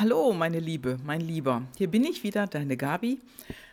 Hallo, 0.00 0.32
meine 0.32 0.60
Liebe, 0.60 0.96
mein 1.04 1.20
Lieber. 1.20 1.68
Hier 1.76 1.88
bin 1.90 2.04
ich 2.04 2.22
wieder, 2.22 2.46
deine 2.46 2.78
Gabi. 2.78 3.20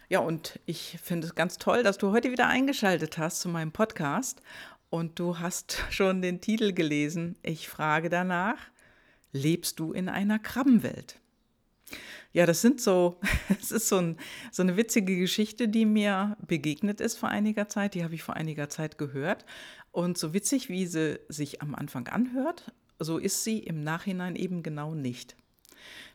Ja, 0.10 0.20
und 0.20 0.60
ich 0.66 1.00
finde 1.02 1.26
es 1.26 1.36
ganz 1.36 1.58
toll, 1.58 1.84
dass 1.84 1.98
du 1.98 2.12
heute 2.12 2.34
wieder 2.34 2.48
eingeschaltet 2.48 3.18
hast 3.18 3.40
zu 3.40 3.48
meinem 3.48 3.72
Podcast. 3.72 4.42
Und 4.90 5.20
du 5.20 5.40
hast 5.40 5.82
schon 5.90 6.22
den 6.22 6.42
Titel 6.42 6.74
gelesen. 6.74 7.38
Ich 7.44 7.70
frage 7.70 8.10
danach, 8.10 8.58
lebst 9.32 9.80
du 9.80 9.94
in 9.94 10.10
einer 10.10 10.38
Krabbenwelt? 10.38 11.18
Ja, 12.34 12.46
das 12.46 12.60
sind 12.60 12.82
so, 12.82 13.22
es 13.62 13.72
ist 13.72 13.88
so, 13.88 13.96
ein, 14.00 14.18
so 14.52 14.64
eine 14.64 14.76
witzige 14.76 15.18
Geschichte, 15.18 15.70
die 15.70 15.86
mir 15.86 16.36
begegnet 16.46 17.00
ist 17.00 17.18
vor 17.18 17.30
einiger 17.30 17.70
Zeit. 17.70 17.94
Die 17.94 18.04
habe 18.04 18.16
ich 18.16 18.24
vor 18.24 18.36
einiger 18.36 18.68
Zeit 18.68 18.98
gehört. 18.98 19.46
Und 19.94 20.18
so 20.18 20.34
witzig, 20.34 20.68
wie 20.68 20.88
sie 20.88 21.22
sich 21.30 21.62
am 21.62 21.74
Anfang 21.74 22.10
anhört, 22.10 22.74
so 23.00 23.18
ist 23.18 23.46
sie 23.46 23.60
im 23.60 23.80
Nachhinein 23.80 24.36
eben 24.36 24.62
genau 24.62 24.94
nicht. 24.94 25.38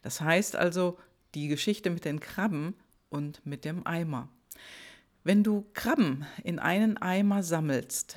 Das 0.03 0.21
heißt 0.21 0.57
also, 0.57 0.99
die 1.35 1.49
Geschichte 1.49 1.91
mit 1.91 2.05
den 2.05 2.21
Krabben 2.21 2.75
und 3.09 3.45
mit 3.47 3.65
dem 3.65 3.87
Eimer. 3.87 4.29
Wenn 5.25 5.45
du 5.45 5.65
Krabben 5.75 6.27
in 6.43 6.59
einen 6.59 6.97
Eimer 6.97 7.43
sammelst, 7.43 8.17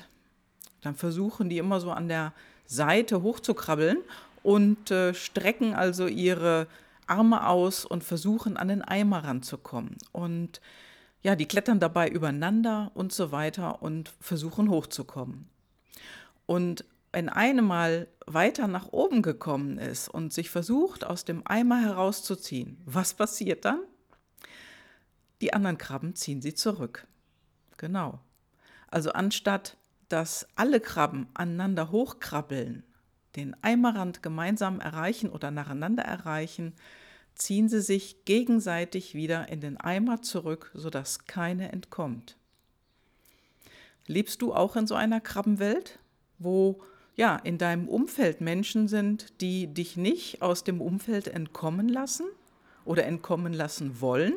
dann 0.82 0.94
versuchen 0.94 1.48
die 1.48 1.58
immer 1.58 1.80
so 1.80 1.92
an 1.92 2.08
der 2.08 2.32
Seite 2.66 3.22
hochzukrabbeln 3.22 3.98
und 4.42 4.90
äh, 4.90 5.14
strecken 5.14 5.74
also 5.74 6.06
ihre 6.06 6.66
Arme 7.06 7.46
aus 7.46 7.84
und 7.84 8.02
versuchen 8.02 8.56
an 8.56 8.68
den 8.68 8.82
Eimer 8.82 9.24
ranzukommen. 9.24 9.96
Und 10.12 10.60
ja, 11.22 11.36
die 11.36 11.46
klettern 11.46 11.80
dabei 11.80 12.08
übereinander 12.08 12.90
und 12.94 13.12
so 13.12 13.32
weiter 13.32 13.82
und 13.82 14.12
versuchen 14.20 14.70
hochzukommen. 14.70 15.48
Und 16.46 16.84
wenn 17.12 17.28
eine 17.28 17.62
mal 17.62 18.08
weiter 18.26 18.66
nach 18.66 18.88
oben 18.92 19.22
gekommen 19.22 19.78
ist 19.78 20.08
und 20.08 20.32
sich 20.32 20.50
versucht, 20.50 21.04
aus 21.04 21.24
dem 21.24 21.42
Eimer 21.46 21.80
herauszuziehen, 21.80 22.80
was 22.84 23.14
passiert 23.14 23.64
dann? 23.64 23.80
Die 25.40 25.52
anderen 25.52 25.78
Krabben 25.78 26.14
ziehen 26.14 26.42
sie 26.42 26.54
zurück. 26.54 27.06
Genau. 27.76 28.20
Also 28.88 29.12
anstatt 29.12 29.76
dass 30.08 30.46
alle 30.54 30.80
Krabben 30.80 31.26
aneinander 31.34 31.90
hochkrabbeln, 31.90 32.84
den 33.34 33.56
Eimerrand 33.62 34.22
gemeinsam 34.22 34.80
erreichen 34.80 35.30
oder 35.30 35.50
nacheinander 35.50 36.04
erreichen, 36.04 36.74
ziehen 37.34 37.68
sie 37.68 37.82
sich 37.82 38.24
gegenseitig 38.24 39.14
wieder 39.14 39.48
in 39.48 39.60
den 39.60 39.76
Eimer 39.76 40.22
zurück, 40.22 40.70
sodass 40.74 41.26
keine 41.26 41.70
entkommt. 41.72 42.36
Lebst 44.06 44.40
du 44.40 44.54
auch 44.54 44.76
in 44.76 44.86
so 44.86 44.94
einer 44.94 45.20
Krabbenwelt, 45.20 45.98
wo 46.38 46.82
ja 47.16 47.36
in 47.36 47.58
deinem 47.58 47.88
Umfeld 47.88 48.40
Menschen 48.40 48.88
sind, 48.88 49.40
die 49.40 49.66
dich 49.66 49.96
nicht 49.96 50.42
aus 50.42 50.64
dem 50.64 50.80
Umfeld 50.80 51.28
entkommen 51.28 51.88
lassen 51.88 52.26
oder 52.84 53.04
entkommen 53.04 53.52
lassen 53.52 54.00
wollen? 54.00 54.34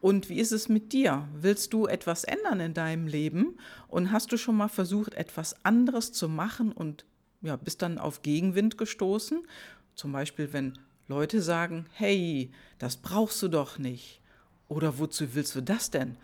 Und 0.00 0.30
wie 0.30 0.40
ist 0.40 0.52
es 0.52 0.70
mit 0.70 0.94
dir? 0.94 1.28
Willst 1.34 1.74
du 1.74 1.86
etwas 1.86 2.24
ändern 2.24 2.60
in 2.60 2.74
deinem 2.74 3.06
Leben? 3.06 3.58
Und 3.86 4.12
hast 4.12 4.32
du 4.32 4.38
schon 4.38 4.56
mal 4.56 4.68
versucht, 4.68 5.14
etwas 5.14 5.62
anderes 5.64 6.10
zu 6.12 6.28
machen 6.28 6.72
und 6.72 7.04
ja, 7.42 7.56
bist 7.56 7.82
dann 7.82 7.98
auf 7.98 8.22
Gegenwind 8.22 8.78
gestoßen? 8.78 9.46
Zum 9.94 10.12
Beispiel, 10.12 10.52
wenn 10.54 10.78
Leute 11.06 11.42
sagen, 11.42 11.86
hey, 11.92 12.50
das 12.78 12.96
brauchst 12.96 13.42
du 13.42 13.48
doch 13.48 13.78
nicht. 13.78 14.20
Oder 14.68 14.98
wozu 14.98 15.34
willst 15.34 15.54
du 15.54 15.60
das 15.60 15.90
denn? 15.90 16.16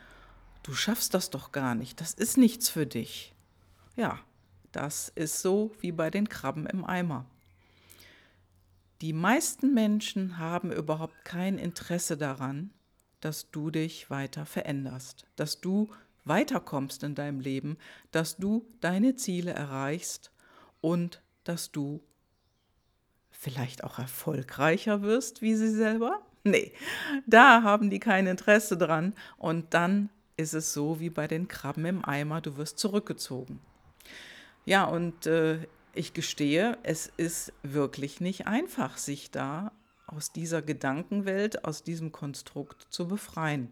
Du 0.63 0.73
schaffst 0.73 1.13
das 1.13 1.31
doch 1.31 1.53
gar 1.53 1.75
nicht. 1.75 2.01
Das 2.01 2.15
ist 2.15 2.39
nichts 2.39 2.69
für 2.71 2.87
dich. 2.87 3.35
Ja, 3.95 4.21
das 4.77 5.11
ist 5.15 5.41
so 5.41 5.73
wie 5.81 5.91
bei 5.91 6.11
den 6.11 6.29
Krabben 6.29 6.67
im 6.67 6.85
Eimer. 6.85 7.25
Die 9.01 9.15
meisten 9.15 9.73
Menschen 9.73 10.37
haben 10.37 10.71
überhaupt 10.71 11.25
kein 11.25 11.57
Interesse 11.57 12.19
daran, 12.19 12.71
dass 13.21 13.51
du 13.51 13.71
dich 13.71 14.11
weiter 14.11 14.45
veränderst, 14.45 15.27
dass 15.35 15.63
du 15.63 15.89
weiterkommst 16.25 17.05
in 17.05 17.15
deinem 17.15 17.41
Leben, 17.41 17.79
dass 18.11 18.37
du 18.37 18.67
deine 18.81 19.17
Ziele 19.17 19.53
erreichst 19.53 20.31
und 20.83 21.23
dass 21.45 21.73
du 21.73 22.03
vielleicht 23.31 23.83
auch 23.83 23.99
erfolgreicher 23.99 25.01
wirst 25.01 25.41
wie 25.41 25.55
sie 25.55 25.71
selber? 25.71 26.21
Nee, 26.45 26.75
da 27.27 27.63
haben 27.63 27.89
die 27.89 27.99
kein 27.99 28.27
Interesse 28.27 28.77
dran 28.77 29.15
und 29.39 29.73
dann 29.73 30.11
ist 30.37 30.53
es 30.53 30.75
so 30.75 31.01
wie 31.01 31.11
bei 31.11 31.27
den 31.27 31.49
Krabben 31.49 31.87
im 31.87 32.05
Eimer, 32.05 32.43
du 32.43 32.59
wirst 32.59 32.79
zurückgezogen. 32.79 33.59
Ja, 34.67 34.85
und 34.85 35.27
äh, 35.27 35.61
ich 35.95 36.13
gestehe, 36.13 36.77
es 36.83 37.11
ist 37.17 37.53
wirklich 37.63 38.21
nicht 38.21 38.49
einfach, 38.49 38.99
sich 38.99 39.31
da 39.31 39.73
aus 40.07 40.33
dieser 40.33 40.61
Gedankenwelt, 40.61 41.65
aus 41.65 41.85
diesem 41.85 42.11
Konstrukt 42.11 42.87
zu 42.91 43.07
befreien. 43.07 43.71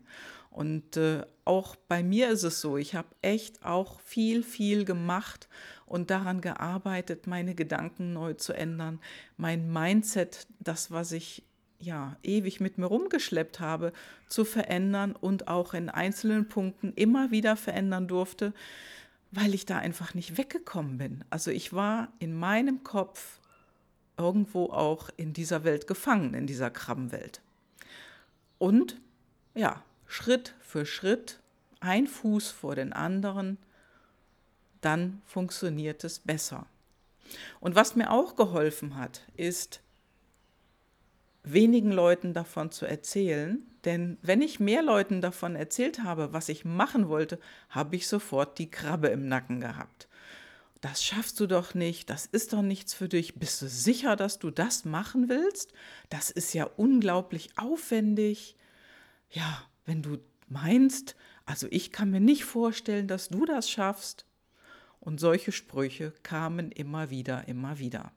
Und 0.50 0.97
äh, 0.97 1.22
auch 1.44 1.75
bei 1.75 2.04
mir 2.04 2.31
ist 2.31 2.44
es 2.44 2.60
so, 2.60 2.77
ich 2.77 2.94
habe 2.94 3.09
echt 3.22 3.65
auch 3.65 3.99
viel, 3.99 4.44
viel 4.44 4.84
gemacht 4.84 5.49
und 5.84 6.10
daran 6.10 6.41
gearbeitet, 6.41 7.27
meine 7.27 7.56
Gedanken 7.56 8.12
neu 8.12 8.34
zu 8.34 8.53
ändern, 8.53 9.00
mein 9.37 9.72
Mindset, 9.72 10.47
das, 10.60 10.93
was 10.93 11.10
ich 11.10 11.43
ja 11.81 12.16
ewig 12.22 12.60
mit 12.60 12.78
mir 12.78 12.87
rumgeschleppt 12.87 13.59
habe, 13.59 13.93
zu 14.28 14.44
verändern 14.44 15.16
und 15.16 15.49
auch 15.49 15.75
in 15.75 15.88
einzelnen 15.88 16.47
Punkten 16.47 16.93
immer 16.94 17.33
wieder 17.33 17.56
verändern 17.56 18.06
durfte, 18.06 18.54
weil 19.34 19.55
ich 19.55 19.67
da 19.67 19.78
einfach 19.78 20.15
nicht 20.15 20.37
weggekommen 20.39 20.99
bin. 20.99 21.25
Also 21.31 21.50
ich 21.50 21.72
war 21.72 22.09
in 22.19 22.34
meinem 22.34 22.84
Kopf 22.84 23.41
irgendwo 24.17 24.67
auch 24.67 25.11
in 25.17 25.33
dieser 25.33 25.65
Welt 25.65 25.87
gefangen, 25.87 26.34
in 26.34 26.47
dieser 26.47 26.71
Krabbenwelt. 26.71 27.41
Und 28.59 29.00
ja, 29.55 29.83
Schritt 30.06 30.55
für 30.61 30.87
Schritt, 30.87 31.41
ein 31.81 32.06
Fuß 32.06 32.50
vor 32.50 32.77
den 32.77 32.93
anderen, 32.93 33.59
dann 34.81 35.22
funktioniert 35.27 36.05
es 36.05 36.19
besser. 36.19 36.66
Und 37.61 37.75
was 37.75 37.97
mir 37.97 38.11
auch 38.11 38.37
geholfen 38.37 38.97
hat, 38.97 39.22
ist, 39.37 39.81
wenigen 41.44 41.93
Leuten 41.93 42.32
davon 42.32 42.72
zu 42.72 42.87
erzählen. 42.87 43.62
Denn 43.84 44.19
wenn 44.22 44.43
ich 44.43 44.60
mehr 44.60 44.82
Leuten 44.82 45.21
davon 45.21 45.56
erzählt 45.56 46.03
habe, 46.03 46.32
was 46.32 46.49
ich 46.49 46.65
machen 46.65 47.09
wollte, 47.09 47.38
habe 47.69 47.97
ich 47.97 48.09
sofort 48.09 48.59
die 48.59 48.71
Krabbe 48.71 49.09
im 49.09 49.28
Nacken 49.28 49.60
gehabt 49.60 50.09
das 50.84 51.03
schaffst 51.03 51.41
du 51.41 51.47
doch 51.47 51.72
nicht, 51.72 52.10
das 52.10 52.27
ist 52.27 52.53
doch 52.53 52.60
nichts 52.60 52.93
für 52.93 53.09
dich. 53.09 53.37
Bist 53.37 53.62
du 53.62 53.69
sicher, 53.69 54.16
dass 54.16 54.38
du 54.38 54.50
das 54.50 54.84
machen 54.84 55.31
willst? 55.31 55.72
Das 56.10 56.31
ist 56.31 56.53
ja 56.53 56.65
unglaublich 56.65 57.49
aufwendig. 57.56 58.54
Ja, 59.31 59.62
wenn 59.87 60.03
du 60.03 60.19
meinst, 60.47 61.16
also 61.47 61.66
ich 61.71 61.91
kann 61.91 62.10
mir 62.10 62.21
nicht 62.21 62.44
vorstellen, 62.44 63.09
dass 63.09 63.31
du 63.31 63.47
das 63.47 63.71
schaffst. 63.71 64.27
Und 65.00 65.21
solche 65.21 65.53
Sprüche 65.53 66.12
kamen 66.22 66.71
immer 66.71 67.09
wieder, 67.09 67.49
immer 67.49 67.78
wieder. 67.78 68.12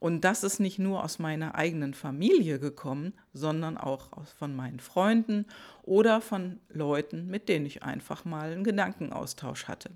Und 0.00 0.22
das 0.24 0.44
ist 0.44 0.60
nicht 0.60 0.78
nur 0.78 1.02
aus 1.02 1.18
meiner 1.18 1.56
eigenen 1.56 1.92
Familie 1.92 2.60
gekommen, 2.60 3.14
sondern 3.32 3.76
auch 3.76 4.24
von 4.38 4.54
meinen 4.54 4.78
Freunden 4.78 5.46
oder 5.82 6.20
von 6.20 6.60
Leuten, 6.68 7.26
mit 7.26 7.48
denen 7.48 7.66
ich 7.66 7.82
einfach 7.82 8.24
mal 8.24 8.52
einen 8.52 8.64
Gedankenaustausch 8.64 9.64
hatte. 9.64 9.90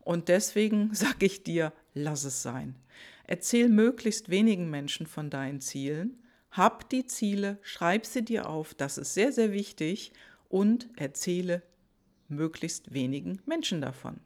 Und 0.00 0.28
deswegen 0.28 0.94
sage 0.94 1.26
ich 1.26 1.42
dir, 1.42 1.72
lass 1.94 2.24
es 2.24 2.42
sein. 2.42 2.76
Erzähl 3.24 3.68
möglichst 3.68 4.28
wenigen 4.28 4.70
Menschen 4.70 5.06
von 5.06 5.30
deinen 5.30 5.60
Zielen. 5.60 6.18
Hab 6.50 6.88
die 6.88 7.06
Ziele, 7.06 7.58
schreib 7.62 8.06
sie 8.06 8.24
dir 8.24 8.48
auf, 8.48 8.74
das 8.74 8.98
ist 8.98 9.14
sehr, 9.14 9.32
sehr 9.32 9.52
wichtig 9.52 10.12
und 10.48 10.88
erzähle 10.96 11.62
möglichst 12.28 12.92
wenigen 12.92 13.40
Menschen 13.46 13.80
davon. 13.80 14.20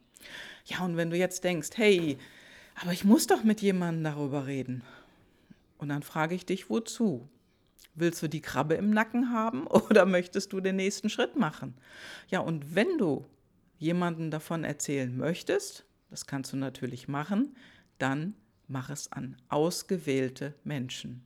Ja, 0.65 0.83
und 0.83 0.97
wenn 0.97 1.11
du 1.11 1.17
jetzt 1.17 1.43
denkst, 1.43 1.69
hey, 1.75 2.17
aber 2.75 2.91
ich 2.91 3.05
muss 3.05 3.27
doch 3.27 3.43
mit 3.43 3.61
jemandem 3.61 4.03
darüber 4.03 4.47
reden. 4.47 4.83
Und 5.77 5.89
dann 5.89 6.03
frage 6.03 6.35
ich 6.35 6.45
dich, 6.45 6.69
wozu? 6.69 7.27
Willst 7.95 8.21
du 8.21 8.27
die 8.27 8.41
Krabbe 8.41 8.75
im 8.75 8.91
Nacken 8.91 9.31
haben 9.31 9.67
oder 9.67 10.05
möchtest 10.05 10.53
du 10.53 10.59
den 10.59 10.75
nächsten 10.75 11.09
Schritt 11.09 11.35
machen? 11.35 11.75
Ja, 12.27 12.39
und 12.39 12.75
wenn 12.75 12.97
du 12.97 13.25
jemanden 13.77 14.31
davon 14.31 14.63
erzählen 14.63 15.15
möchtest, 15.15 15.85
das 16.09 16.25
kannst 16.25 16.53
du 16.53 16.57
natürlich 16.57 17.07
machen, 17.07 17.55
dann 17.97 18.35
mach 18.67 18.89
es 18.89 19.11
an 19.11 19.37
ausgewählte 19.49 20.53
Menschen. 20.63 21.23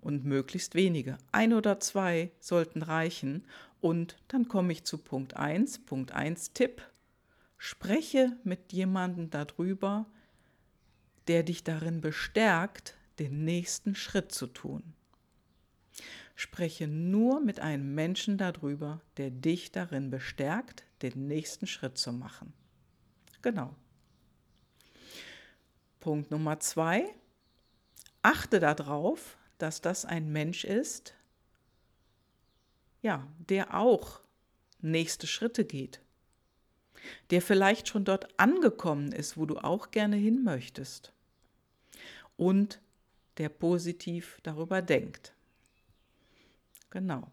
Und 0.00 0.24
möglichst 0.24 0.74
wenige. 0.74 1.18
Ein 1.32 1.52
oder 1.52 1.80
zwei 1.80 2.30
sollten 2.38 2.82
reichen. 2.82 3.44
Und 3.80 4.16
dann 4.28 4.46
komme 4.46 4.72
ich 4.72 4.84
zu 4.84 4.98
Punkt 4.98 5.36
1. 5.36 5.80
Punkt 5.80 6.12
1 6.12 6.52
Tipp. 6.52 6.82
Spreche 7.58 8.36
mit 8.44 8.72
jemandem 8.72 9.30
darüber, 9.30 10.06
der 11.28 11.42
dich 11.42 11.64
darin 11.64 12.00
bestärkt, 12.00 12.96
den 13.18 13.44
nächsten 13.44 13.94
Schritt 13.94 14.32
zu 14.32 14.46
tun. 14.46 14.94
Spreche 16.34 16.86
nur 16.86 17.40
mit 17.40 17.60
einem 17.60 17.94
Menschen 17.94 18.36
darüber, 18.36 19.00
der 19.16 19.30
dich 19.30 19.72
darin 19.72 20.10
bestärkt, 20.10 20.84
den 21.02 21.26
nächsten 21.26 21.66
Schritt 21.66 21.96
zu 21.96 22.12
machen. 22.12 22.52
Genau. 23.42 23.74
Punkt 25.98 26.30
Nummer 26.30 26.60
zwei. 26.60 27.06
Achte 28.22 28.60
darauf, 28.60 29.38
dass 29.58 29.80
das 29.80 30.04
ein 30.04 30.30
Mensch 30.30 30.64
ist, 30.64 31.14
ja, 33.00 33.26
der 33.38 33.74
auch 33.74 34.20
nächste 34.80 35.26
Schritte 35.26 35.64
geht, 35.64 36.00
der 37.30 37.40
vielleicht 37.40 37.88
schon 37.88 38.04
dort 38.04 38.38
angekommen 38.38 39.12
ist, 39.12 39.36
wo 39.38 39.46
du 39.46 39.58
auch 39.58 39.90
gerne 39.90 40.16
hin 40.16 40.44
möchtest 40.44 41.15
und 42.36 42.80
der 43.38 43.48
positiv 43.48 44.38
darüber 44.42 44.82
denkt. 44.82 45.34
Genau. 46.90 47.30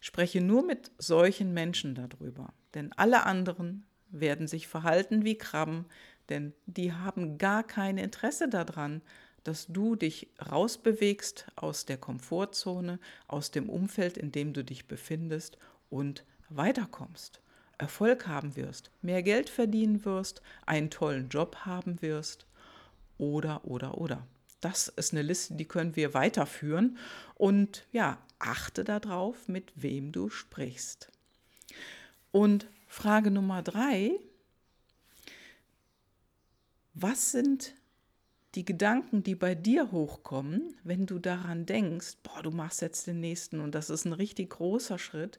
Spreche 0.00 0.40
nur 0.40 0.64
mit 0.64 0.90
solchen 0.98 1.52
Menschen 1.52 1.94
darüber, 1.94 2.52
denn 2.74 2.92
alle 2.92 3.24
anderen 3.24 3.84
werden 4.10 4.46
sich 4.46 4.68
verhalten 4.68 5.24
wie 5.24 5.36
Krabben, 5.36 5.86
denn 6.28 6.52
die 6.66 6.92
haben 6.92 7.38
gar 7.38 7.64
kein 7.64 7.98
Interesse 7.98 8.48
daran, 8.48 9.02
dass 9.42 9.66
du 9.66 9.94
dich 9.96 10.28
rausbewegst 10.50 11.46
aus 11.56 11.84
der 11.84 11.98
Komfortzone, 11.98 12.98
aus 13.26 13.50
dem 13.50 13.68
Umfeld, 13.68 14.16
in 14.16 14.32
dem 14.32 14.52
du 14.52 14.64
dich 14.64 14.86
befindest 14.86 15.58
und 15.90 16.24
weiterkommst, 16.48 17.40
Erfolg 17.76 18.26
haben 18.26 18.56
wirst, 18.56 18.90
mehr 19.02 19.22
Geld 19.22 19.50
verdienen 19.50 20.04
wirst, 20.04 20.40
einen 20.64 20.90
tollen 20.90 21.28
Job 21.28 21.56
haben 21.64 22.00
wirst 22.00 22.46
oder, 23.18 23.64
oder, 23.64 23.98
oder. 23.98 24.26
Das 24.60 24.88
ist 24.88 25.12
eine 25.12 25.22
Liste, 25.22 25.54
die 25.54 25.66
können 25.66 25.94
wir 25.96 26.14
weiterführen 26.14 26.98
und 27.34 27.86
ja, 27.92 28.18
achte 28.38 28.84
darauf, 28.84 29.48
mit 29.48 29.72
wem 29.74 30.12
du 30.12 30.30
sprichst. 30.30 31.10
Und 32.32 32.66
Frage 32.86 33.30
Nummer 33.30 33.62
drei, 33.62 34.12
was 36.94 37.32
sind 37.32 37.74
die 38.54 38.64
Gedanken, 38.64 39.22
die 39.22 39.34
bei 39.34 39.54
dir 39.54 39.90
hochkommen, 39.90 40.74
wenn 40.84 41.06
du 41.06 41.18
daran 41.18 41.66
denkst, 41.66 42.18
boah, 42.22 42.42
du 42.42 42.50
machst 42.50 42.82
jetzt 42.82 43.06
den 43.06 43.20
nächsten 43.20 43.60
und 43.60 43.74
das 43.74 43.90
ist 43.90 44.04
ein 44.04 44.12
richtig 44.12 44.50
großer 44.50 44.98
Schritt, 44.98 45.38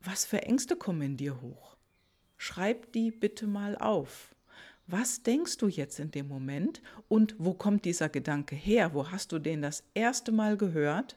was 0.00 0.24
für 0.24 0.42
Ängste 0.42 0.76
kommen 0.76 1.02
in 1.02 1.16
dir 1.16 1.40
hoch? 1.40 1.76
Schreib 2.36 2.92
die 2.92 3.10
bitte 3.10 3.46
mal 3.46 3.76
auf. 3.76 4.34
Was 4.90 5.22
denkst 5.22 5.58
du 5.58 5.68
jetzt 5.68 6.00
in 6.00 6.10
dem 6.12 6.28
Moment 6.28 6.80
und 7.08 7.34
wo 7.38 7.52
kommt 7.52 7.84
dieser 7.84 8.08
Gedanke 8.08 8.56
her? 8.56 8.94
Wo 8.94 9.10
hast 9.10 9.32
du 9.32 9.38
den 9.38 9.60
das 9.60 9.84
erste 9.92 10.32
Mal 10.32 10.56
gehört? 10.56 11.14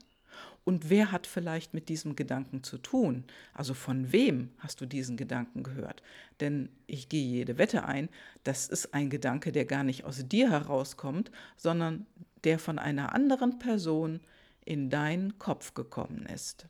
Und 0.65 0.89
wer 0.89 1.13
hat 1.13 1.25
vielleicht 1.25 1.73
mit 1.73 1.87
diesem 1.87 2.17
Gedanken 2.17 2.63
zu 2.63 2.77
tun? 2.77 3.23
Also 3.53 3.73
von 3.73 4.11
wem 4.11 4.49
hast 4.57 4.81
du 4.81 4.85
diesen 4.85 5.15
Gedanken 5.15 5.63
gehört? 5.63 6.03
Denn 6.41 6.67
ich 6.85 7.07
gehe 7.07 7.25
jede 7.25 7.57
Wette 7.57 7.85
ein, 7.85 8.09
das 8.43 8.67
ist 8.67 8.93
ein 8.93 9.09
Gedanke, 9.09 9.53
der 9.53 9.63
gar 9.63 9.85
nicht 9.85 10.03
aus 10.03 10.27
dir 10.27 10.51
herauskommt, 10.51 11.31
sondern 11.55 12.05
der 12.43 12.59
von 12.59 12.77
einer 12.77 13.15
anderen 13.15 13.57
Person 13.57 14.19
in 14.65 14.89
deinen 14.89 15.39
Kopf 15.39 15.73
gekommen 15.75 16.25
ist. 16.25 16.67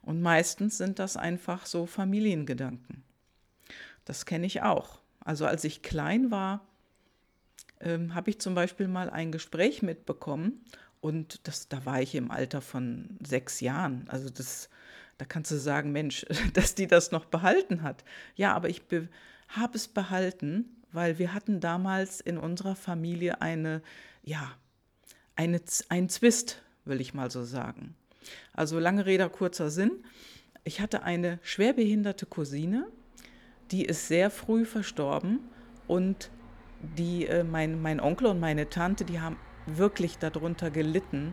Und 0.00 0.22
meistens 0.22 0.78
sind 0.78 0.98
das 0.98 1.18
einfach 1.18 1.66
so 1.66 1.84
Familiengedanken. 1.84 3.04
Das 4.06 4.24
kenne 4.24 4.46
ich 4.46 4.62
auch. 4.62 5.03
Also 5.24 5.46
als 5.46 5.64
ich 5.64 5.82
klein 5.82 6.30
war, 6.30 6.66
ähm, 7.80 8.14
habe 8.14 8.30
ich 8.30 8.38
zum 8.38 8.54
Beispiel 8.54 8.88
mal 8.88 9.10
ein 9.10 9.32
Gespräch 9.32 9.82
mitbekommen 9.82 10.64
und 11.00 11.46
das, 11.48 11.68
da 11.68 11.84
war 11.84 12.00
ich 12.00 12.14
im 12.14 12.30
Alter 12.30 12.60
von 12.60 13.18
sechs 13.22 13.60
Jahren. 13.60 14.06
Also 14.08 14.30
das, 14.30 14.68
da 15.18 15.24
kannst 15.24 15.50
du 15.50 15.56
sagen, 15.56 15.92
Mensch, 15.92 16.24
dass 16.54 16.74
die 16.74 16.86
das 16.86 17.10
noch 17.10 17.24
behalten 17.24 17.82
hat. 17.82 18.04
Ja, 18.36 18.54
aber 18.54 18.68
ich 18.68 18.82
habe 19.48 19.76
es 19.76 19.88
behalten, 19.88 20.82
weil 20.92 21.18
wir 21.18 21.34
hatten 21.34 21.60
damals 21.60 22.20
in 22.20 22.38
unserer 22.38 22.76
Familie 22.76 23.42
eine, 23.42 23.82
ja, 24.22 24.52
eine, 25.36 25.60
ein 25.88 26.08
Zwist, 26.08 26.62
will 26.84 27.00
ich 27.00 27.14
mal 27.14 27.30
so 27.30 27.44
sagen. 27.44 27.96
Also 28.52 28.78
lange 28.78 29.04
Rede, 29.04 29.28
kurzer 29.28 29.70
Sinn. 29.70 30.04
Ich 30.64 30.80
hatte 30.80 31.02
eine 31.02 31.38
schwerbehinderte 31.42 32.26
Cousine, 32.26 32.86
die 33.70 33.84
ist 33.84 34.08
sehr 34.08 34.30
früh 34.30 34.64
verstorben 34.64 35.40
und 35.86 36.30
die, 36.96 37.26
äh, 37.26 37.44
mein, 37.44 37.80
mein 37.80 38.00
Onkel 38.00 38.26
und 38.28 38.40
meine 38.40 38.68
Tante, 38.68 39.04
die 39.04 39.20
haben 39.20 39.36
wirklich 39.66 40.18
darunter 40.18 40.70
gelitten 40.70 41.32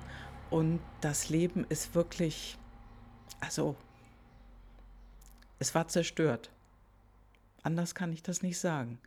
und 0.49 0.79
das 1.01 1.29
Leben 1.29 1.65
ist 1.69 1.95
wirklich, 1.95 2.57
also, 3.39 3.75
es 5.59 5.75
war 5.75 5.87
zerstört. 5.87 6.51
Anders 7.63 7.93
kann 7.93 8.11
ich 8.11 8.23
das 8.23 8.41
nicht 8.41 8.57
sagen. 8.57 8.99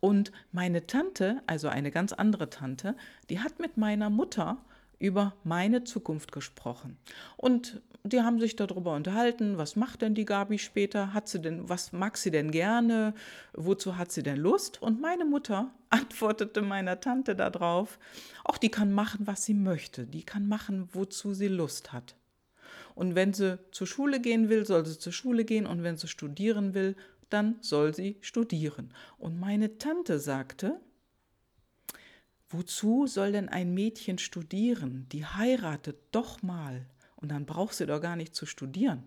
Und 0.00 0.30
meine 0.52 0.86
Tante, 0.86 1.42
also 1.46 1.68
eine 1.68 1.90
ganz 1.90 2.12
andere 2.12 2.50
Tante, 2.50 2.96
die 3.28 3.40
hat 3.40 3.58
mit 3.58 3.76
meiner 3.76 4.10
Mutter 4.10 4.58
über 4.98 5.34
meine 5.44 5.84
Zukunft 5.84 6.32
gesprochen. 6.32 6.96
Und 7.36 7.80
die 8.02 8.20
haben 8.20 8.38
sich 8.38 8.56
darüber 8.56 8.94
unterhalten, 8.94 9.58
was 9.58 9.76
macht 9.76 10.02
denn 10.02 10.14
die 10.14 10.24
Gabi 10.24 10.58
später? 10.58 11.12
Hat 11.12 11.28
sie 11.28 11.40
denn, 11.40 11.68
was 11.68 11.92
mag 11.92 12.16
sie 12.16 12.30
denn 12.30 12.50
gerne? 12.50 13.14
Wozu 13.52 13.96
hat 13.96 14.12
sie 14.12 14.22
denn 14.22 14.38
Lust? 14.38 14.80
Und 14.80 15.00
meine 15.00 15.24
Mutter 15.24 15.74
antwortete 15.90 16.62
meiner 16.62 17.00
Tante 17.00 17.34
darauf, 17.34 17.98
auch 18.44 18.58
die 18.58 18.70
kann 18.70 18.92
machen, 18.92 19.26
was 19.26 19.44
sie 19.44 19.54
möchte. 19.54 20.06
Die 20.06 20.22
kann 20.22 20.48
machen, 20.48 20.88
wozu 20.92 21.34
sie 21.34 21.48
Lust 21.48 21.92
hat. 21.92 22.16
Und 22.94 23.14
wenn 23.14 23.34
sie 23.34 23.58
zur 23.72 23.86
Schule 23.86 24.20
gehen 24.20 24.48
will, 24.48 24.64
soll 24.64 24.86
sie 24.86 24.98
zur 24.98 25.12
Schule 25.12 25.44
gehen. 25.44 25.66
Und 25.66 25.82
wenn 25.82 25.96
sie 25.96 26.08
studieren 26.08 26.74
will, 26.74 26.96
dann 27.28 27.56
soll 27.60 27.94
sie 27.94 28.16
studieren. 28.20 28.92
Und 29.18 29.38
meine 29.38 29.78
Tante 29.78 30.18
sagte, 30.18 30.80
Wozu 32.48 33.06
soll 33.06 33.32
denn 33.32 33.48
ein 33.48 33.74
Mädchen 33.74 34.18
studieren? 34.18 35.06
Die 35.10 35.26
heiratet 35.26 35.96
doch 36.12 36.42
mal 36.42 36.86
und 37.16 37.30
dann 37.30 37.46
braucht 37.46 37.74
sie 37.74 37.86
doch 37.86 38.00
gar 38.00 38.16
nicht 38.16 38.34
zu 38.34 38.46
studieren. 38.46 39.02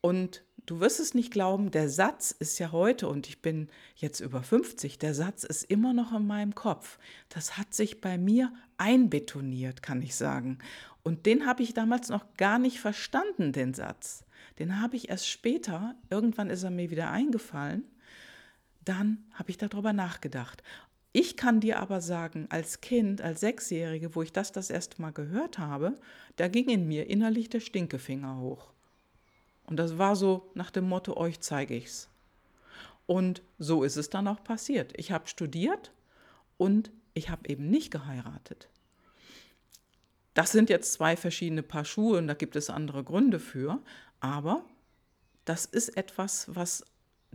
Und 0.00 0.44
du 0.66 0.80
wirst 0.80 1.00
es 1.00 1.14
nicht 1.14 1.30
glauben, 1.32 1.70
der 1.70 1.88
Satz 1.88 2.30
ist 2.30 2.58
ja 2.58 2.72
heute, 2.72 3.08
und 3.08 3.26
ich 3.26 3.40
bin 3.40 3.68
jetzt 3.96 4.20
über 4.20 4.42
50, 4.42 4.98
der 4.98 5.14
Satz 5.14 5.44
ist 5.44 5.64
immer 5.64 5.94
noch 5.94 6.12
in 6.12 6.26
meinem 6.26 6.54
Kopf. 6.54 6.98
Das 7.30 7.56
hat 7.56 7.72
sich 7.72 8.02
bei 8.02 8.18
mir 8.18 8.52
einbetoniert, 8.76 9.82
kann 9.82 10.02
ich 10.02 10.14
sagen. 10.14 10.58
Und 11.02 11.26
den 11.26 11.46
habe 11.46 11.62
ich 11.62 11.74
damals 11.74 12.08
noch 12.08 12.34
gar 12.36 12.58
nicht 12.58 12.80
verstanden, 12.80 13.52
den 13.52 13.72
Satz. 13.72 14.24
Den 14.58 14.80
habe 14.80 14.96
ich 14.96 15.08
erst 15.08 15.28
später, 15.28 15.94
irgendwann 16.10 16.50
ist 16.50 16.62
er 16.62 16.70
mir 16.70 16.90
wieder 16.90 17.10
eingefallen, 17.10 17.84
dann 18.84 19.24
habe 19.32 19.50
ich 19.50 19.56
darüber 19.56 19.94
nachgedacht. 19.94 20.62
Ich 21.16 21.36
kann 21.36 21.60
dir 21.60 21.78
aber 21.78 22.00
sagen, 22.00 22.48
als 22.50 22.80
Kind, 22.80 23.22
als 23.22 23.38
Sechsjährige, 23.38 24.16
wo 24.16 24.22
ich 24.22 24.32
das 24.32 24.50
das 24.50 24.68
erste 24.68 25.00
Mal 25.00 25.12
gehört 25.12 25.60
habe, 25.60 25.94
da 26.34 26.48
ging 26.48 26.68
in 26.68 26.88
mir 26.88 27.08
innerlich 27.08 27.48
der 27.48 27.60
Stinkefinger 27.60 28.40
hoch. 28.40 28.72
Und 29.62 29.76
das 29.76 29.96
war 29.96 30.16
so 30.16 30.50
nach 30.54 30.72
dem 30.72 30.88
Motto, 30.88 31.16
euch 31.16 31.38
zeige 31.38 31.76
ich's. 31.76 32.08
Und 33.06 33.42
so 33.60 33.84
ist 33.84 33.94
es 33.94 34.10
dann 34.10 34.26
auch 34.26 34.42
passiert. 34.42 34.92
Ich 34.96 35.12
habe 35.12 35.28
studiert 35.28 35.92
und 36.56 36.90
ich 37.14 37.30
habe 37.30 37.48
eben 37.48 37.70
nicht 37.70 37.92
geheiratet. 37.92 38.68
Das 40.34 40.50
sind 40.50 40.68
jetzt 40.68 40.94
zwei 40.94 41.16
verschiedene 41.16 41.62
Paar 41.62 41.84
Schuhe 41.84 42.18
und 42.18 42.26
da 42.26 42.34
gibt 42.34 42.56
es 42.56 42.70
andere 42.70 43.04
Gründe 43.04 43.38
für, 43.38 43.80
aber 44.18 44.64
das 45.44 45.64
ist 45.64 45.96
etwas, 45.96 46.52
was 46.52 46.84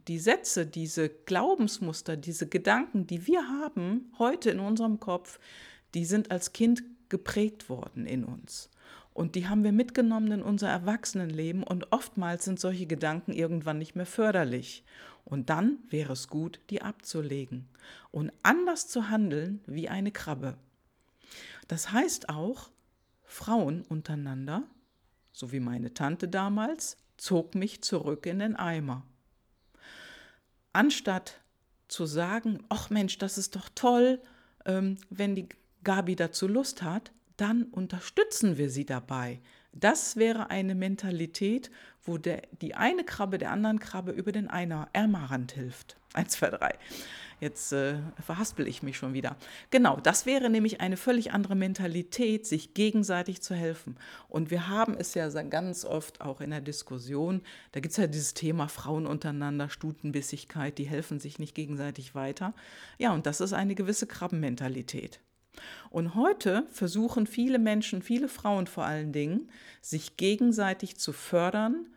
die 0.09 0.17
Sätze, 0.17 0.65
diese 0.65 1.07
Glaubensmuster, 1.07 2.17
diese 2.17 2.49
Gedanken, 2.49 3.05
die 3.05 3.27
wir 3.27 3.47
haben 3.47 4.11
heute 4.17 4.49
in 4.49 4.59
unserem 4.59 4.99
Kopf, 4.99 5.39
die 5.93 6.03
sind 6.03 6.31
als 6.31 6.51
Kind 6.51 6.83
geprägt 7.09 7.69
worden 7.69 8.07
in 8.07 8.25
uns. 8.25 8.71
Und 9.13 9.35
die 9.35 9.47
haben 9.47 9.63
wir 9.63 9.71
mitgenommen 9.71 10.31
in 10.31 10.41
unser 10.41 10.67
Erwachsenenleben 10.67 11.61
und 11.61 11.91
oftmals 11.91 12.45
sind 12.45 12.59
solche 12.59 12.87
Gedanken 12.87 13.33
irgendwann 13.33 13.77
nicht 13.77 13.95
mehr 13.95 14.07
förderlich. 14.07 14.83
Und 15.25 15.51
dann 15.51 15.77
wäre 15.89 16.13
es 16.13 16.27
gut, 16.27 16.59
die 16.71 16.81
abzulegen 16.81 17.69
und 18.09 18.31
anders 18.41 18.87
zu 18.87 19.09
handeln 19.09 19.61
wie 19.67 19.89
eine 19.89 20.11
Krabbe. 20.11 20.57
Das 21.67 21.91
heißt 21.91 22.29
auch, 22.29 22.71
Frauen 23.25 23.83
untereinander, 23.83 24.63
so 25.33 25.51
wie 25.51 25.59
meine 25.59 25.93
Tante 25.93 26.27
damals, 26.27 26.97
zog 27.17 27.53
mich 27.53 27.83
zurück 27.83 28.25
in 28.25 28.39
den 28.39 28.55
Eimer 28.55 29.05
anstatt 30.73 31.41
zu 31.87 32.05
sagen, 32.05 32.63
ach 32.69 32.89
Mensch, 32.89 33.17
das 33.17 33.37
ist 33.37 33.55
doch 33.55 33.69
toll, 33.73 34.21
ähm, 34.65 34.97
wenn 35.09 35.35
die 35.35 35.49
Gabi 35.83 36.15
dazu 36.15 36.47
Lust 36.47 36.83
hat, 36.83 37.11
dann 37.37 37.63
unterstützen 37.63 38.57
wir 38.57 38.69
sie 38.69 38.85
dabei. 38.85 39.39
Das 39.71 40.15
wäre 40.15 40.49
eine 40.49 40.75
Mentalität, 40.75 41.71
wo 42.03 42.17
der, 42.17 42.43
die 42.61 42.75
eine 42.75 43.03
Krabbe 43.03 43.37
der 43.37 43.51
anderen 43.51 43.79
Krabbe 43.79 44.11
über 44.11 44.31
den 44.31 44.49
einer 44.49 44.89
Ärmerrand 44.93 45.53
hilft. 45.53 45.98
Eins, 46.13 46.33
zwei, 46.33 46.49
drei. 46.49 46.73
Jetzt 47.39 47.71
äh, 47.71 47.99
verhaspel 48.21 48.67
ich 48.67 48.83
mich 48.83 48.97
schon 48.97 49.13
wieder. 49.13 49.37
Genau, 49.69 49.97
das 49.97 50.25
wäre 50.25 50.49
nämlich 50.49 50.81
eine 50.81 50.97
völlig 50.97 51.31
andere 51.31 51.55
Mentalität, 51.55 52.45
sich 52.45 52.73
gegenseitig 52.73 53.41
zu 53.41 53.55
helfen. 53.55 53.95
Und 54.27 54.51
wir 54.51 54.67
haben 54.67 54.95
es 54.97 55.13
ja 55.13 55.29
ganz 55.43 55.85
oft 55.85 56.19
auch 56.19 56.41
in 56.41 56.49
der 56.49 56.59
Diskussion, 56.59 57.41
da 57.71 57.79
gibt 57.79 57.91
es 57.91 57.97
ja 57.97 58.07
dieses 58.07 58.33
Thema 58.33 58.67
Frauen 58.67 59.07
untereinander, 59.07 59.69
Stutenbissigkeit, 59.69 60.77
die 60.77 60.83
helfen 60.83 61.19
sich 61.19 61.39
nicht 61.39 61.55
gegenseitig 61.55 62.13
weiter. 62.13 62.53
Ja, 62.97 63.13
und 63.13 63.25
das 63.25 63.39
ist 63.39 63.53
eine 63.53 63.75
gewisse 63.75 64.07
Krabbenmentalität. 64.07 65.21
Und 65.89 66.15
heute 66.15 66.65
versuchen 66.71 67.25
viele 67.25 67.59
Menschen, 67.59 68.01
viele 68.01 68.27
Frauen 68.27 68.67
vor 68.67 68.85
allen 68.85 69.13
Dingen, 69.13 69.49
sich 69.81 70.17
gegenseitig 70.17 70.97
zu 70.97 71.13
fördern 71.13 71.87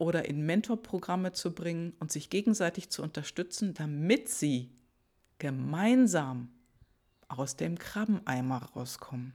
oder 0.00 0.24
in 0.24 0.46
Mentorprogramme 0.46 1.32
zu 1.32 1.54
bringen 1.54 1.92
und 2.00 2.10
sich 2.10 2.30
gegenseitig 2.30 2.88
zu 2.88 3.02
unterstützen, 3.02 3.74
damit 3.74 4.30
sie 4.30 4.70
gemeinsam 5.38 6.48
aus 7.28 7.56
dem 7.56 7.78
Krabbeneimer 7.78 8.70
rauskommen. 8.74 9.34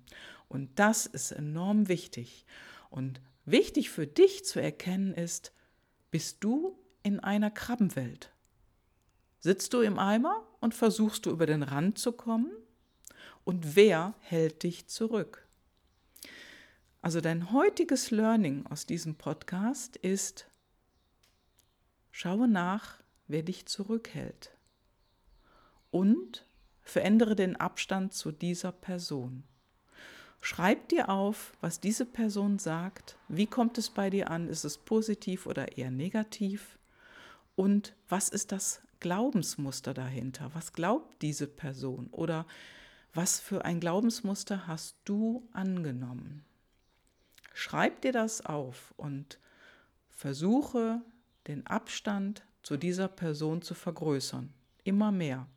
Und 0.50 0.72
das 0.80 1.06
ist 1.06 1.32
enorm 1.32 1.88
wichtig. 1.88 2.48
Und 2.90 3.22
wichtig 3.46 3.92
für 3.92 4.08
dich 4.08 4.44
zu 4.44 4.60
erkennen 4.60 5.14
ist, 5.14 5.54
bist 6.10 6.44
du 6.44 6.76
in 7.04 7.20
einer 7.20 7.52
Krabbenwelt? 7.52 8.32
Sitzt 9.40 9.72
du 9.74 9.82
im 9.82 10.00
Eimer 10.00 10.48
und 10.62 10.74
versuchst 10.74 11.28
du 11.28 11.30
über 11.30 11.46
den 11.46 11.62
Rand 11.62 12.00
zu 12.00 12.12
kommen? 12.12 12.52
Und 13.44 13.76
wer 13.76 14.16
hält 14.20 14.64
dich 14.64 14.88
zurück? 14.88 15.48
Also 17.04 17.22
dein 17.22 17.52
heutiges 17.52 18.10
Learning 18.10 18.66
aus 18.66 18.88
diesem 18.88 19.14
Podcast 19.14 19.96
ist, 19.98 20.48
schaue 22.16 22.48
nach, 22.48 23.04
wer 23.28 23.44
dich 23.44 23.66
zurückhält. 23.66 24.52
Und 25.92 26.46
verändere 26.82 27.36
den 27.36 27.58
Abstand 27.58 28.14
zu 28.14 28.32
dieser 28.32 28.72
Person. 28.72 29.44
Schreib 30.40 30.88
dir 30.88 31.10
auf, 31.10 31.52
was 31.60 31.82
diese 31.82 32.06
Person 32.06 32.58
sagt, 32.58 33.18
wie 33.28 33.48
kommt 33.48 33.78
es 33.78 33.90
bei 33.90 34.10
dir 34.10 34.32
an, 34.32 34.48
ist 34.48 34.64
es 34.64 34.78
positiv 34.78 35.46
oder 35.46 35.78
eher 35.78 35.92
negativ 35.92 36.80
und 37.58 37.94
was 38.08 38.30
ist 38.30 38.54
das 38.54 38.82
Glaubensmuster 39.02 39.94
dahinter? 39.94 40.52
Was 40.54 40.72
glaubt 40.72 41.22
diese 41.22 41.48
Person? 41.48 42.08
Oder 42.12 42.46
was 43.14 43.42
für 43.42 43.66
ein 43.66 43.82
Glaubensmuster 43.82 44.68
hast 44.68 44.96
du 45.04 45.46
angenommen? 45.52 46.46
Schreib 47.54 48.02
dir 48.02 48.14
das 48.14 48.46
auf 48.46 48.94
und 48.96 49.38
versuche 50.10 51.02
den 51.48 51.66
Abstand 51.68 52.46
zu 52.64 52.78
dieser 52.78 53.08
Person 53.08 53.62
zu 53.62 53.74
vergrößern. 53.74 54.54
Immer 54.84 55.12
mehr. 55.12 55.48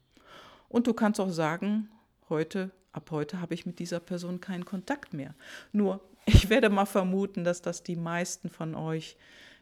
Und 0.69 0.87
du 0.87 0.93
kannst 0.93 1.21
auch 1.21 1.31
sagen, 1.31 1.89
heute, 2.29 2.71
ab 2.93 3.11
heute 3.11 3.41
habe 3.41 3.55
ich 3.55 3.67
mit 3.67 3.79
dieser 3.79 4.01
Person 4.01 4.41
keinen 4.41 4.65
Kontakt 4.65 5.15
mehr. 5.15 5.35
Nur, 5.73 6.01
ich 6.27 6.51
werde 6.51 6.69
mal 6.69 6.87
vermuten, 6.87 7.45
dass 7.45 7.63
das 7.63 7.83
die 7.83 7.97
meisten 7.97 8.51
von 8.51 8.75
euch 8.75 9.17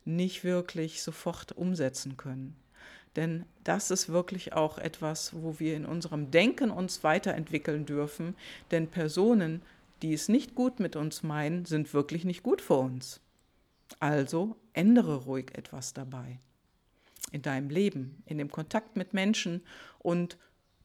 nicht 0.04 0.44
wirklich 0.44 1.02
sofort 1.02 1.52
umsetzen 1.52 2.16
können. 2.16 2.56
Denn 3.16 3.46
das 3.64 3.90
ist 3.90 4.10
wirklich 4.10 4.52
auch 4.52 4.78
etwas, 4.78 5.32
wo 5.34 5.58
wir 5.58 5.74
in 5.74 5.86
unserem 5.86 6.30
Denken 6.30 6.70
uns 6.70 7.02
weiterentwickeln 7.02 7.86
dürfen. 7.86 8.36
Denn 8.70 8.88
Personen, 8.88 9.62
die 10.02 10.12
es 10.12 10.28
nicht 10.28 10.54
gut 10.54 10.80
mit 10.80 10.96
uns 10.96 11.22
meinen, 11.22 11.64
sind 11.64 11.94
wirklich 11.94 12.24
nicht 12.24 12.42
gut 12.42 12.60
für 12.60 12.74
uns. 12.74 13.20
Also 13.98 14.56
ändere 14.72 15.24
ruhig 15.24 15.52
etwas 15.54 15.92
dabei. 15.92 16.38
In 17.32 17.42
deinem 17.42 17.70
Leben, 17.70 18.22
in 18.26 18.38
dem 18.38 18.50
Kontakt 18.50 18.96
mit 18.96 19.12
Menschen 19.14 19.62
und 19.98 20.38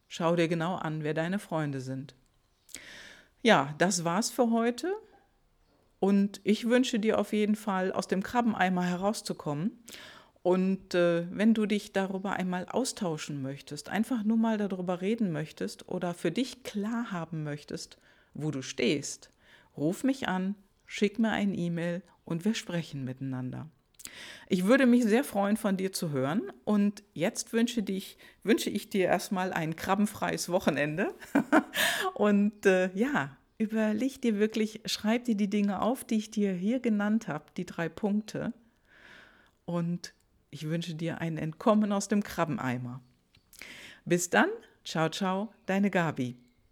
schau 0.08 0.36
dir 0.36 0.48
genau 0.48 0.74
an, 0.76 1.02
wer 1.02 1.14
deine 1.14 1.38
Freunde 1.38 1.80
sind. 1.80 2.14
Ja, 3.42 3.74
das 3.78 4.04
war's 4.04 4.30
für 4.30 4.50
heute. 4.50 4.92
Und 5.98 6.40
ich 6.42 6.68
wünsche 6.68 6.98
dir 6.98 7.18
auf 7.18 7.32
jeden 7.32 7.54
Fall, 7.54 7.92
aus 7.92 8.08
dem 8.08 8.22
Krabbeneimer 8.22 8.84
herauszukommen 8.84 9.78
und 10.42 10.94
äh, 10.94 11.24
wenn 11.30 11.54
du 11.54 11.66
dich 11.66 11.92
darüber 11.92 12.32
einmal 12.32 12.66
austauschen 12.66 13.42
möchtest, 13.42 13.88
einfach 13.88 14.24
nur 14.24 14.36
mal 14.36 14.58
darüber 14.58 15.00
reden 15.00 15.30
möchtest 15.30 15.88
oder 15.88 16.14
für 16.14 16.32
dich 16.32 16.64
klar 16.64 17.12
haben 17.12 17.44
möchtest, 17.44 17.98
wo 18.34 18.50
du 18.50 18.60
stehst, 18.60 19.30
ruf 19.76 20.02
mich 20.02 20.26
an, 20.26 20.56
schick 20.92 21.18
mir 21.18 21.30
ein 21.30 21.54
E-Mail 21.54 22.02
und 22.26 22.44
wir 22.44 22.54
sprechen 22.54 23.02
miteinander. 23.02 23.70
Ich 24.50 24.66
würde 24.66 24.84
mich 24.84 25.04
sehr 25.04 25.24
freuen, 25.24 25.56
von 25.56 25.78
dir 25.78 25.90
zu 25.90 26.10
hören. 26.10 26.52
Und 26.64 27.02
jetzt 27.14 27.54
wünsche, 27.54 27.82
dich, 27.82 28.18
wünsche 28.42 28.68
ich 28.68 28.90
dir 28.90 29.06
erstmal 29.06 29.54
ein 29.54 29.74
krabbenfreies 29.74 30.50
Wochenende. 30.50 31.14
und 32.14 32.66
äh, 32.66 32.90
ja, 32.94 33.38
überleg 33.56 34.20
dir 34.20 34.38
wirklich, 34.38 34.82
schreib 34.84 35.24
dir 35.24 35.34
die 35.34 35.48
Dinge 35.48 35.80
auf, 35.80 36.04
die 36.04 36.16
ich 36.16 36.30
dir 36.30 36.52
hier 36.52 36.78
genannt 36.78 37.26
habe, 37.26 37.46
die 37.56 37.64
drei 37.64 37.88
Punkte. 37.88 38.52
Und 39.64 40.12
ich 40.50 40.68
wünsche 40.68 40.94
dir 40.94 41.22
ein 41.22 41.38
Entkommen 41.38 41.90
aus 41.90 42.08
dem 42.08 42.22
Krabbeneimer. 42.22 43.00
Bis 44.04 44.28
dann, 44.28 44.50
ciao, 44.84 45.08
ciao, 45.08 45.54
deine 45.64 45.90
Gabi. 45.90 46.36